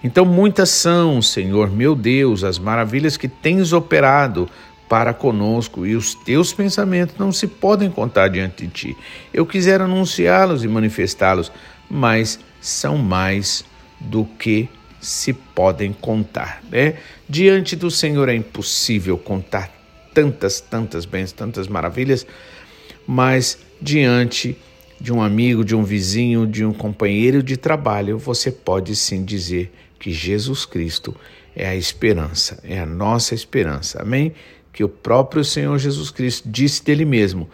Então, 0.02 0.24
muitas 0.24 0.70
são, 0.70 1.20
Senhor 1.20 1.70
meu 1.70 1.94
Deus, 1.94 2.44
as 2.44 2.58
maravilhas 2.58 3.16
que 3.16 3.28
tens 3.28 3.72
operado 3.72 4.48
para 4.88 5.12
conosco 5.12 5.84
e 5.84 5.94
os 5.94 6.14
teus 6.14 6.52
pensamentos 6.52 7.16
não 7.18 7.30
se 7.30 7.46
podem 7.46 7.90
contar 7.90 8.28
diante 8.28 8.66
de 8.66 8.72
ti. 8.72 8.96
Eu 9.34 9.44
quisera 9.44 9.84
anunciá-los 9.84 10.64
e 10.64 10.68
manifestá-los, 10.68 11.52
mas 11.90 12.40
são 12.60 12.96
mais 12.96 13.64
do 14.00 14.24
que 14.24 14.68
se 15.00 15.32
podem 15.32 15.92
contar. 15.92 16.62
Né? 16.70 16.94
Diante 17.28 17.76
do 17.76 17.90
Senhor 17.90 18.28
é 18.28 18.34
impossível 18.34 19.18
contar 19.18 19.70
tantas, 20.14 20.60
tantas 20.60 21.04
bênçãos, 21.04 21.32
tantas 21.32 21.68
maravilhas, 21.68 22.26
mas 23.06 23.58
diante 23.80 24.56
de 25.00 25.12
um 25.12 25.22
amigo, 25.22 25.64
de 25.64 25.74
um 25.74 25.84
vizinho, 25.84 26.46
de 26.46 26.64
um 26.64 26.72
companheiro 26.72 27.42
de 27.42 27.56
trabalho, 27.56 28.18
você 28.18 28.50
pode 28.50 28.96
sim 28.96 29.24
dizer 29.24 29.72
que 29.98 30.10
Jesus 30.12 30.64
Cristo 30.64 31.14
é 31.54 31.68
a 31.68 31.76
esperança, 31.76 32.60
é 32.64 32.78
a 32.78 32.86
nossa 32.86 33.34
esperança. 33.34 34.02
Amém? 34.02 34.32
Que 34.72 34.84
o 34.84 34.88
próprio 34.88 35.44
Senhor 35.44 35.78
Jesus 35.78 36.10
Cristo 36.10 36.48
disse 36.48 36.84
dele 36.84 37.04
mesmo 37.04 37.48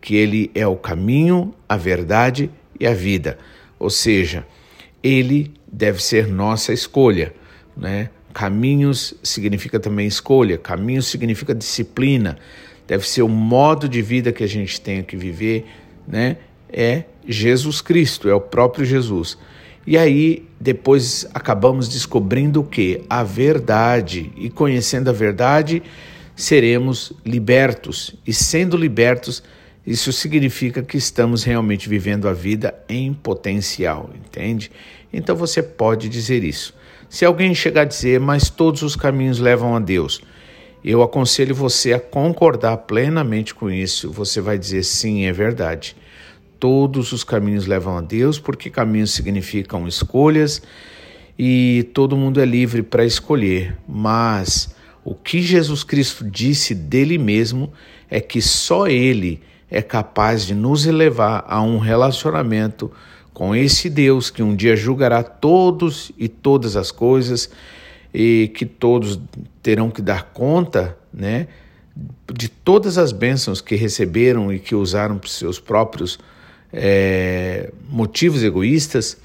que 0.00 0.14
ele 0.14 0.50
é 0.54 0.66
o 0.66 0.76
caminho, 0.76 1.54
a 1.68 1.76
verdade 1.76 2.50
e 2.78 2.86
a 2.86 2.94
vida. 2.94 3.38
Ou 3.78 3.90
seja, 3.90 4.46
ele 5.02 5.52
deve 5.70 6.02
ser 6.02 6.26
nossa 6.26 6.72
escolha, 6.72 7.34
né? 7.76 8.10
Caminhos 8.32 9.14
significa 9.22 9.80
também 9.80 10.06
escolha, 10.06 10.56
caminhos 10.56 11.06
significa 11.08 11.54
disciplina, 11.54 12.38
deve 12.90 13.08
ser 13.08 13.22
o 13.22 13.28
modo 13.28 13.88
de 13.88 14.02
vida 14.02 14.32
que 14.32 14.42
a 14.42 14.48
gente 14.48 14.80
tem 14.80 15.00
que 15.00 15.16
viver, 15.16 15.64
né? 16.08 16.38
É 16.68 17.04
Jesus 17.24 17.80
Cristo, 17.80 18.28
é 18.28 18.34
o 18.34 18.40
próprio 18.40 18.84
Jesus. 18.84 19.38
E 19.86 19.96
aí 19.96 20.44
depois 20.60 21.24
acabamos 21.32 21.88
descobrindo 21.88 22.64
que 22.64 23.04
a 23.08 23.22
verdade, 23.22 24.32
e 24.36 24.50
conhecendo 24.50 25.08
a 25.08 25.12
verdade, 25.12 25.84
seremos 26.34 27.12
libertos. 27.24 28.16
E 28.26 28.32
sendo 28.32 28.76
libertos, 28.76 29.40
isso 29.86 30.12
significa 30.12 30.82
que 30.82 30.96
estamos 30.96 31.44
realmente 31.44 31.88
vivendo 31.88 32.28
a 32.28 32.32
vida 32.32 32.74
em 32.88 33.14
potencial, 33.14 34.10
entende? 34.16 34.68
Então 35.12 35.36
você 35.36 35.62
pode 35.62 36.08
dizer 36.08 36.42
isso. 36.42 36.74
Se 37.08 37.24
alguém 37.24 37.54
chegar 37.54 37.82
a 37.82 37.84
dizer, 37.84 38.18
mas 38.18 38.50
todos 38.50 38.82
os 38.82 38.96
caminhos 38.96 39.38
levam 39.38 39.76
a 39.76 39.78
Deus, 39.78 40.20
eu 40.84 41.02
aconselho 41.02 41.54
você 41.54 41.92
a 41.92 42.00
concordar 42.00 42.76
plenamente 42.78 43.54
com 43.54 43.70
isso. 43.70 44.10
Você 44.10 44.40
vai 44.40 44.58
dizer, 44.58 44.82
sim, 44.82 45.26
é 45.26 45.32
verdade. 45.32 45.96
Todos 46.58 47.12
os 47.12 47.22
caminhos 47.22 47.66
levam 47.66 47.98
a 47.98 48.00
Deus, 48.00 48.38
porque 48.38 48.70
caminhos 48.70 49.12
significam 49.12 49.86
escolhas 49.86 50.62
e 51.38 51.88
todo 51.94 52.16
mundo 52.16 52.40
é 52.40 52.44
livre 52.44 52.82
para 52.82 53.04
escolher. 53.04 53.76
Mas 53.88 54.74
o 55.04 55.14
que 55.14 55.42
Jesus 55.42 55.84
Cristo 55.84 56.24
disse 56.28 56.74
dele 56.74 57.18
mesmo 57.18 57.72
é 58.10 58.20
que 58.20 58.40
só 58.40 58.88
ele 58.88 59.40
é 59.70 59.80
capaz 59.80 60.44
de 60.46 60.54
nos 60.54 60.86
elevar 60.86 61.44
a 61.46 61.62
um 61.62 61.78
relacionamento 61.78 62.90
com 63.32 63.54
esse 63.54 63.88
Deus 63.88 64.28
que 64.28 64.42
um 64.42 64.54
dia 64.54 64.76
julgará 64.76 65.22
todos 65.22 66.10
e 66.18 66.28
todas 66.28 66.76
as 66.76 66.90
coisas 66.90 67.50
e 68.12 68.50
que 68.54 68.66
todos 68.66 69.20
terão 69.62 69.90
que 69.90 70.02
dar 70.02 70.32
conta, 70.32 70.96
né, 71.12 71.48
de 72.32 72.48
todas 72.48 72.98
as 72.98 73.12
bênçãos 73.12 73.60
que 73.60 73.74
receberam 73.74 74.52
e 74.52 74.58
que 74.58 74.74
usaram 74.74 75.18
para 75.18 75.28
seus 75.28 75.58
próprios 75.58 76.18
é, 76.72 77.72
motivos 77.88 78.42
egoístas, 78.42 79.18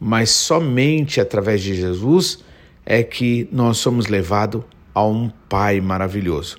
mas 0.00 0.30
somente 0.30 1.20
através 1.20 1.62
de 1.62 1.74
Jesus 1.74 2.42
é 2.84 3.02
que 3.02 3.48
nós 3.52 3.78
somos 3.78 4.06
levados 4.06 4.62
a 4.94 5.04
um 5.04 5.30
Pai 5.48 5.80
maravilhoso. 5.80 6.58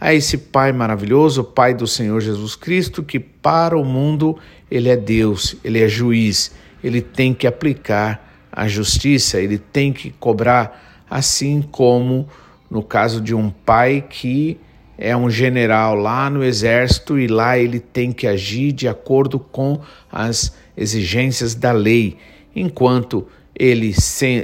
A 0.00 0.14
esse 0.14 0.38
Pai 0.38 0.72
maravilhoso, 0.72 1.42
Pai 1.42 1.74
do 1.74 1.86
Senhor 1.86 2.20
Jesus 2.20 2.54
Cristo, 2.54 3.02
que 3.02 3.18
para 3.18 3.76
o 3.76 3.84
mundo 3.84 4.38
ele 4.70 4.88
é 4.88 4.96
Deus, 4.96 5.56
ele 5.64 5.82
é 5.82 5.88
juiz, 5.88 6.52
ele 6.82 7.00
tem 7.00 7.34
que 7.34 7.46
aplicar 7.46 8.48
a 8.52 8.68
justiça, 8.68 9.40
ele 9.40 9.58
tem 9.58 9.92
que 9.92 10.10
cobrar, 10.10 10.85
assim 11.08 11.62
como 11.62 12.28
no 12.70 12.82
caso 12.82 13.20
de 13.20 13.34
um 13.34 13.50
pai 13.50 14.04
que 14.08 14.58
é 14.98 15.16
um 15.16 15.28
general 15.28 15.94
lá 15.94 16.30
no 16.30 16.42
exército 16.42 17.18
e 17.18 17.26
lá 17.26 17.58
ele 17.58 17.78
tem 17.78 18.12
que 18.12 18.26
agir 18.26 18.72
de 18.72 18.88
acordo 18.88 19.38
com 19.38 19.80
as 20.10 20.54
exigências 20.76 21.54
da 21.54 21.72
lei, 21.72 22.16
enquanto 22.54 23.26
ele, 23.58 23.94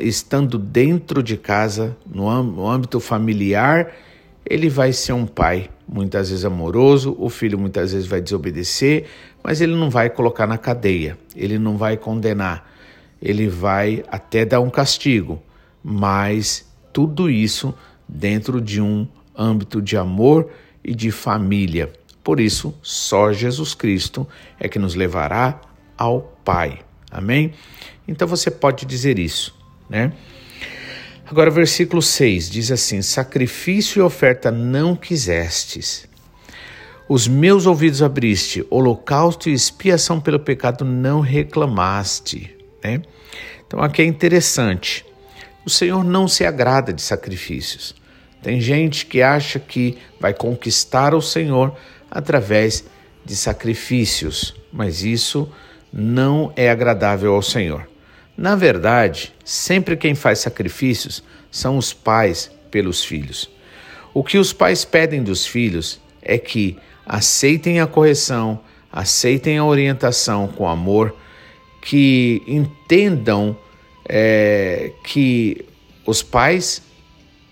estando 0.02 0.58
dentro 0.58 1.22
de 1.22 1.36
casa, 1.36 1.96
no 2.06 2.66
âmbito 2.68 2.98
familiar, 2.98 3.92
ele 4.44 4.68
vai 4.68 4.92
ser 4.92 5.12
um 5.12 5.26
pai, 5.26 5.68
muitas 5.86 6.30
vezes 6.30 6.44
amoroso, 6.44 7.14
o 7.18 7.28
filho 7.28 7.58
muitas 7.58 7.92
vezes 7.92 8.06
vai 8.06 8.20
desobedecer, 8.20 9.04
mas 9.42 9.60
ele 9.60 9.74
não 9.74 9.90
vai 9.90 10.08
colocar 10.08 10.46
na 10.46 10.56
cadeia, 10.56 11.18
ele 11.36 11.58
não 11.58 11.76
vai 11.76 11.96
condenar, 11.96 12.70
ele 13.20 13.48
vai 13.48 14.02
até 14.08 14.44
dar 14.44 14.60
um 14.60 14.70
castigo, 14.70 15.42
mas 15.82 16.70
tudo 16.92 17.30
isso 17.30 17.74
dentro 18.08 18.60
de 18.60 18.80
um 18.80 19.06
âmbito 19.36 19.80
de 19.80 19.96
amor 19.96 20.50
e 20.84 20.94
de 20.94 21.10
família. 21.10 21.92
Por 22.22 22.38
isso, 22.38 22.74
só 22.82 23.32
Jesus 23.32 23.74
Cristo 23.74 24.26
é 24.60 24.68
que 24.68 24.78
nos 24.78 24.94
levará 24.94 25.60
ao 25.96 26.20
Pai. 26.44 26.80
Amém? 27.10 27.52
Então 28.06 28.26
você 28.26 28.50
pode 28.50 28.86
dizer 28.86 29.18
isso, 29.18 29.54
né? 29.88 30.12
Agora, 31.26 31.50
versículo 31.50 32.02
6 32.02 32.50
diz 32.50 32.70
assim: 32.70 33.00
Sacrifício 33.00 34.00
e 34.00 34.02
oferta 34.02 34.50
não 34.50 34.94
quisestes, 34.94 36.06
os 37.08 37.26
meus 37.28 37.66
ouvidos 37.66 38.02
abriste, 38.02 38.64
holocausto 38.70 39.48
e 39.48 39.52
expiação 39.52 40.20
pelo 40.20 40.40
pecado 40.40 40.84
não 40.84 41.20
reclamaste. 41.20 42.56
Né? 42.82 43.02
Então 43.66 43.80
aqui 43.80 44.02
é 44.02 44.04
interessante. 44.04 45.04
O 45.64 45.70
Senhor 45.70 46.04
não 46.04 46.26
se 46.26 46.44
agrada 46.44 46.92
de 46.92 47.00
sacrifícios. 47.00 47.94
Tem 48.42 48.60
gente 48.60 49.06
que 49.06 49.22
acha 49.22 49.60
que 49.60 49.96
vai 50.18 50.34
conquistar 50.34 51.14
o 51.14 51.22
Senhor 51.22 51.76
através 52.10 52.84
de 53.24 53.36
sacrifícios, 53.36 54.54
mas 54.72 55.04
isso 55.04 55.48
não 55.92 56.52
é 56.56 56.68
agradável 56.68 57.34
ao 57.34 57.42
Senhor. 57.42 57.88
Na 58.36 58.56
verdade, 58.56 59.32
sempre 59.44 59.96
quem 59.96 60.14
faz 60.14 60.40
sacrifícios 60.40 61.22
são 61.50 61.76
os 61.76 61.92
pais 61.92 62.50
pelos 62.70 63.04
filhos. 63.04 63.48
O 64.12 64.24
que 64.24 64.38
os 64.38 64.52
pais 64.52 64.84
pedem 64.84 65.22
dos 65.22 65.46
filhos 65.46 66.00
é 66.20 66.38
que 66.38 66.76
aceitem 67.06 67.80
a 67.80 67.86
correção, 67.86 68.60
aceitem 68.90 69.58
a 69.58 69.64
orientação 69.64 70.48
com 70.48 70.68
amor, 70.68 71.14
que 71.80 72.42
entendam 72.46 73.56
é, 74.14 74.92
que 75.02 75.64
os 76.04 76.22
pais, 76.22 76.82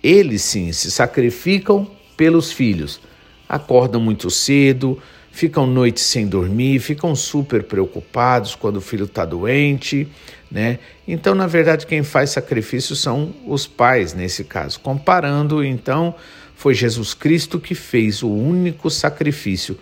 eles 0.02 0.42
sim, 0.42 0.70
se 0.72 0.90
sacrificam 0.90 1.90
pelos 2.18 2.52
filhos. 2.52 3.00
Acordam 3.48 3.98
muito 3.98 4.30
cedo, 4.30 5.00
ficam 5.32 5.66
noites 5.66 6.04
sem 6.04 6.26
dormir, 6.26 6.78
ficam 6.80 7.16
super 7.16 7.62
preocupados 7.62 8.54
quando 8.54 8.76
o 8.76 8.80
filho 8.82 9.06
está 9.06 9.24
doente, 9.24 10.06
né? 10.50 10.78
Então, 11.08 11.34
na 11.34 11.46
verdade, 11.46 11.86
quem 11.86 12.02
faz 12.02 12.28
sacrifício 12.28 12.94
são 12.94 13.34
os 13.46 13.66
pais 13.66 14.12
nesse 14.12 14.44
caso. 14.44 14.80
Comparando, 14.80 15.64
então, 15.64 16.14
foi 16.54 16.74
Jesus 16.74 17.14
Cristo 17.14 17.58
que 17.58 17.74
fez 17.74 18.22
o 18.22 18.28
único 18.28 18.90
sacrifício 18.90 19.78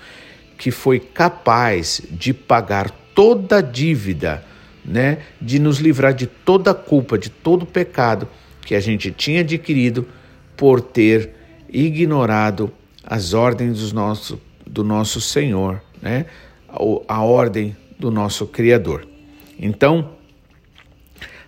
que 0.56 0.70
foi 0.70 1.00
capaz 1.00 2.02
de 2.08 2.32
pagar 2.32 2.90
toda 3.14 3.58
a 3.58 3.60
dívida, 3.60 4.44
né, 4.88 5.18
de 5.40 5.58
nos 5.58 5.78
livrar 5.78 6.14
de 6.14 6.26
toda 6.26 6.72
culpa, 6.72 7.18
de 7.18 7.28
todo 7.28 7.66
pecado 7.66 8.26
que 8.62 8.74
a 8.74 8.80
gente 8.80 9.10
tinha 9.10 9.40
adquirido 9.40 10.08
por 10.56 10.80
ter 10.80 11.34
ignorado 11.68 12.72
as 13.04 13.34
ordens 13.34 13.78
do 13.80 13.94
nosso, 13.94 14.40
do 14.66 14.82
nosso 14.82 15.20
Senhor, 15.20 15.80
né, 16.00 16.26
a, 16.68 16.78
a 17.06 17.22
ordem 17.22 17.76
do 17.98 18.10
nosso 18.10 18.46
Criador. 18.46 19.06
Então, 19.58 20.12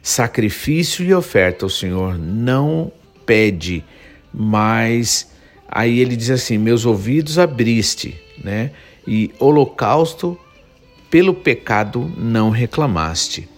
sacrifício 0.03 1.05
e 1.05 1.15
oferta 1.15 1.67
o 1.67 1.71
Senhor 1.71 2.19
não 2.19 2.93
pede 3.25 3.85
mas 4.33 5.31
aí 5.69 5.99
ele 5.99 6.17
diz 6.17 6.31
assim: 6.31 6.59
Meus 6.59 6.85
ouvidos 6.85 7.39
abriste, 7.39 8.21
né? 8.43 8.71
E 9.07 9.31
holocausto 9.39 10.39
pelo 11.11 11.35
pecado 11.35 12.11
não 12.17 12.51
reclamaste. 12.51 13.49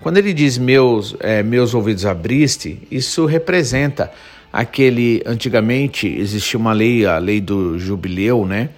Quando 0.00 0.16
ele 0.18 0.32
diz 0.32 0.56
meus, 0.56 1.14
é, 1.20 1.42
meus 1.42 1.74
ouvidos 1.74 2.06
abriste, 2.06 2.80
isso 2.90 3.26
representa 3.26 4.10
aquele. 4.52 5.22
Antigamente 5.26 6.06
existia 6.06 6.58
uma 6.58 6.72
lei, 6.72 7.04
a 7.04 7.18
lei 7.18 7.40
do 7.40 7.78
jubileu, 7.78 8.46
né? 8.46 8.70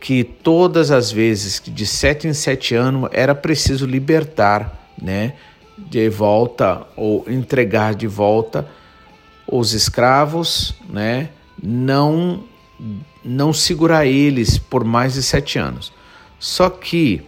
Que 0.00 0.24
todas 0.24 0.90
as 0.90 1.12
vezes 1.12 1.58
que 1.58 1.70
de 1.70 1.86
sete 1.86 2.26
em 2.26 2.32
sete 2.32 2.74
anos 2.74 3.08
era 3.12 3.34
preciso 3.34 3.86
libertar, 3.86 4.90
né? 5.00 5.34
De 5.76 6.08
volta 6.08 6.86
ou 6.96 7.24
entregar 7.28 7.94
de 7.94 8.06
volta 8.06 8.66
os 9.46 9.72
escravos, 9.72 10.74
né, 10.88 11.30
não 11.62 12.44
não 13.24 13.52
segurar 13.52 14.04
eles 14.04 14.58
por 14.58 14.84
mais 14.84 15.14
de 15.14 15.22
sete 15.22 15.58
anos. 15.58 15.92
Só 16.38 16.68
que 16.68 17.22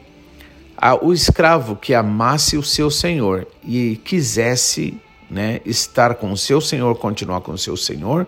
o 1.03 1.13
escravo 1.13 1.77
que 1.77 1.95
amasse 1.95 2.57
o 2.57 2.63
seu 2.63 2.91
senhor 2.91 3.47
e 3.65 4.01
quisesse 4.05 4.95
né, 5.31 5.61
estar 5.65 6.15
com 6.15 6.33
o 6.33 6.37
seu 6.37 6.61
senhor, 6.61 6.95
continuar 6.97 7.41
com 7.41 7.53
o 7.53 7.59
seu 7.59 7.77
senhor, 7.77 8.27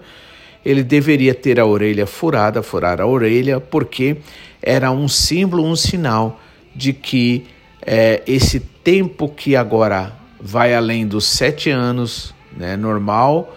ele 0.65 0.83
deveria 0.83 1.35
ter 1.35 1.59
a 1.59 1.65
orelha 1.65 2.07
furada, 2.07 2.63
furar 2.63 3.01
a 3.01 3.07
orelha, 3.07 3.61
porque 3.61 4.19
era 4.61 4.91
um 4.91 5.09
símbolo, 5.09 5.65
um 5.65 5.77
sinal 5.77 6.41
de 6.75 6.93
que 6.93 7.47
é, 7.83 8.23
esse 8.27 8.61
tempo 8.61 9.29
que 9.29 9.57
agora 9.57 10.13
vai 10.41 10.75
além 10.75 11.07
dos 11.07 11.25
sete 11.25 11.71
anos 11.71 12.35
né, 12.57 12.77
normal, 12.77 13.57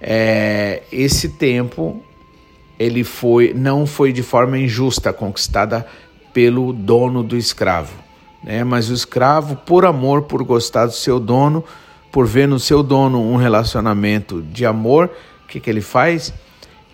é, 0.00 0.82
esse 0.92 1.30
tempo 1.30 2.02
ele 2.78 3.04
foi 3.04 3.54
não 3.54 3.86
foi 3.86 4.12
de 4.12 4.22
forma 4.22 4.58
injusta 4.58 5.12
conquistada 5.12 5.86
pelo 6.34 6.72
dono 6.72 7.22
do 7.22 7.36
escravo, 7.36 7.94
né? 8.46 8.62
Mas 8.62 8.88
o 8.88 8.94
escravo, 8.94 9.56
por 9.56 9.84
amor, 9.84 10.22
por 10.22 10.44
gostar 10.44 10.86
do 10.86 10.92
seu 10.92 11.18
dono, 11.18 11.64
por 12.12 12.26
ver 12.26 12.46
no 12.46 12.60
seu 12.60 12.82
dono 12.82 13.20
um 13.20 13.36
relacionamento 13.36 14.40
de 14.40 14.64
amor, 14.64 15.10
o 15.44 15.48
que, 15.48 15.58
que 15.58 15.68
ele 15.68 15.80
faz? 15.82 16.32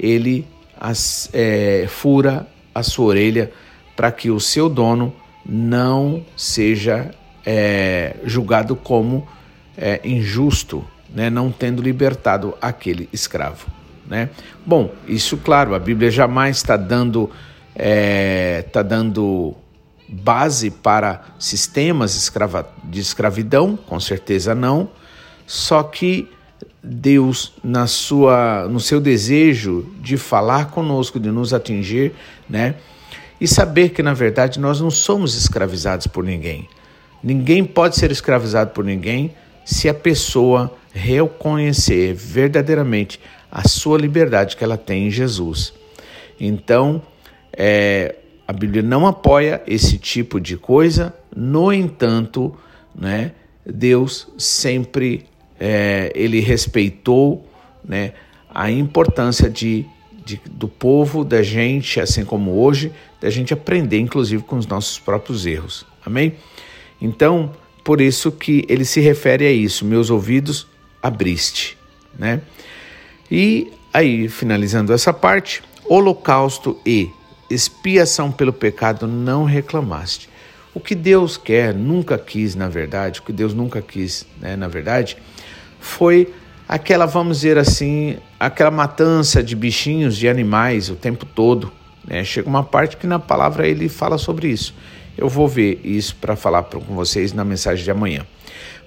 Ele 0.00 0.48
as, 0.80 1.28
é, 1.32 1.86
fura 1.88 2.48
a 2.74 2.82
sua 2.82 3.06
orelha 3.06 3.52
para 3.94 4.10
que 4.10 4.30
o 4.30 4.40
seu 4.40 4.68
dono 4.68 5.14
não 5.44 6.24
seja 6.36 7.10
é, 7.44 8.16
julgado 8.24 8.74
como 8.74 9.28
é, 9.76 10.00
injusto, 10.04 10.84
né, 11.14 11.28
não 11.28 11.52
tendo 11.52 11.82
libertado 11.82 12.54
aquele 12.60 13.08
escravo. 13.12 13.66
Né? 14.06 14.30
Bom, 14.64 14.92
isso 15.06 15.36
claro, 15.36 15.74
a 15.74 15.78
Bíblia 15.78 16.10
jamais 16.10 16.56
está 16.56 16.76
dando, 16.76 17.30
é, 17.74 18.62
tá 18.72 18.82
dando 18.82 19.54
base 20.12 20.70
para 20.70 21.22
sistemas 21.38 22.14
escrava, 22.14 22.68
de 22.84 23.00
escravidão, 23.00 23.76
com 23.76 23.98
certeza 23.98 24.54
não, 24.54 24.90
só 25.46 25.82
que 25.82 26.28
Deus, 26.82 27.54
na 27.64 27.86
sua, 27.86 28.68
no 28.68 28.78
seu 28.78 29.00
desejo 29.00 29.86
de 30.00 30.16
falar 30.18 30.70
conosco, 30.70 31.18
de 31.18 31.30
nos 31.30 31.54
atingir, 31.54 32.12
né? 32.48 32.74
E 33.40 33.48
saber 33.48 33.90
que, 33.90 34.02
na 34.02 34.12
verdade, 34.12 34.60
nós 34.60 34.80
não 34.80 34.90
somos 34.90 35.34
escravizados 35.36 36.06
por 36.06 36.24
ninguém. 36.24 36.68
Ninguém 37.22 37.64
pode 37.64 37.96
ser 37.96 38.10
escravizado 38.10 38.70
por 38.70 38.84
ninguém 38.84 39.34
se 39.64 39.88
a 39.88 39.94
pessoa 39.94 40.72
reconhecer 40.92 42.14
verdadeiramente 42.14 43.18
a 43.50 43.66
sua 43.66 43.98
liberdade 43.98 44.56
que 44.56 44.62
ela 44.62 44.76
tem 44.76 45.06
em 45.06 45.10
Jesus. 45.10 45.72
Então, 46.38 47.02
é, 47.52 48.16
a 48.52 48.54
Bíblia 48.54 48.82
não 48.82 49.06
apoia 49.06 49.62
esse 49.66 49.96
tipo 49.96 50.38
de 50.38 50.58
coisa, 50.58 51.14
no 51.34 51.72
entanto, 51.72 52.54
né, 52.94 53.32
Deus 53.64 54.28
sempre 54.36 55.24
é, 55.58 56.12
ele 56.14 56.38
respeitou 56.38 57.48
né, 57.82 58.12
a 58.50 58.70
importância 58.70 59.48
de, 59.48 59.86
de, 60.22 60.38
do 60.50 60.68
povo, 60.68 61.24
da 61.24 61.42
gente, 61.42 61.98
assim 61.98 62.26
como 62.26 62.62
hoje, 62.62 62.92
da 63.18 63.30
gente 63.30 63.54
aprender, 63.54 63.98
inclusive, 63.98 64.42
com 64.42 64.58
os 64.58 64.66
nossos 64.66 64.98
próprios 64.98 65.46
erros. 65.46 65.86
Amém? 66.04 66.34
Então, 67.00 67.52
por 67.82 68.02
isso 68.02 68.30
que 68.30 68.66
ele 68.68 68.84
se 68.84 69.00
refere 69.00 69.46
a 69.46 69.50
isso, 69.50 69.86
meus 69.86 70.10
ouvidos 70.10 70.66
abriste, 71.02 71.78
né? 72.18 72.42
E 73.30 73.72
aí, 73.94 74.28
finalizando 74.28 74.92
essa 74.92 75.10
parte, 75.10 75.62
holocausto 75.88 76.78
e 76.84 77.08
expiação 77.52 78.30
pelo 78.30 78.52
pecado 78.52 79.06
não 79.06 79.44
reclamaste. 79.44 80.28
O 80.74 80.80
que 80.80 80.94
Deus 80.94 81.36
quer, 81.36 81.74
nunca 81.74 82.16
quis, 82.16 82.54
na 82.54 82.68
verdade, 82.68 83.20
o 83.20 83.22
que 83.22 83.32
Deus 83.32 83.52
nunca 83.52 83.82
quis, 83.82 84.26
né, 84.40 84.56
na 84.56 84.68
verdade, 84.68 85.16
foi 85.78 86.32
aquela, 86.66 87.04
vamos 87.04 87.38
dizer 87.38 87.58
assim, 87.58 88.16
aquela 88.40 88.70
matança 88.70 89.42
de 89.42 89.54
bichinhos, 89.54 90.16
de 90.16 90.28
animais 90.28 90.88
o 90.88 90.96
tempo 90.96 91.26
todo. 91.26 91.70
Né? 92.06 92.24
Chega 92.24 92.48
uma 92.48 92.64
parte 92.64 92.96
que 92.96 93.06
na 93.06 93.18
palavra 93.18 93.68
ele 93.68 93.88
fala 93.88 94.16
sobre 94.16 94.48
isso. 94.48 94.74
Eu 95.16 95.28
vou 95.28 95.46
ver 95.46 95.80
isso 95.84 96.16
para 96.16 96.34
falar 96.34 96.62
com 96.62 96.94
vocês 96.94 97.32
na 97.34 97.44
mensagem 97.44 97.84
de 97.84 97.90
amanhã. 97.90 98.26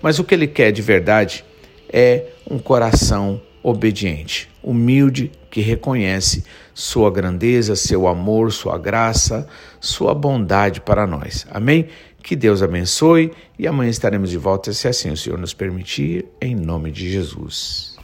Mas 0.01 0.17
o 0.17 0.23
que 0.23 0.33
ele 0.33 0.47
quer 0.47 0.71
de 0.71 0.81
verdade 0.81 1.45
é 1.87 2.25
um 2.49 2.57
coração 2.57 3.39
obediente, 3.67 4.47
humilde, 4.61 5.31
que 5.49 5.59
reconhece 5.59 6.43
sua 6.71 7.09
grandeza, 7.09 7.75
seu 7.75 8.07
amor, 8.07 8.51
sua 8.51 8.77
graça, 8.77 9.47
sua 9.79 10.13
bondade 10.13 10.79
para 10.79 11.07
nós. 11.07 11.47
Amém? 11.49 11.87
Que 12.21 12.35
Deus 12.35 12.61
abençoe 12.61 13.31
e 13.57 13.67
amanhã 13.67 13.89
estaremos 13.89 14.29
de 14.29 14.37
volta, 14.37 14.71
se 14.71 14.87
assim 14.87 15.09
o 15.09 15.17
Senhor 15.17 15.39
nos 15.39 15.55
permitir, 15.55 16.25
em 16.39 16.53
nome 16.53 16.91
de 16.91 17.09
Jesus. 17.09 17.94